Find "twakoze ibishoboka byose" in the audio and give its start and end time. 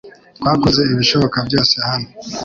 0.39-1.75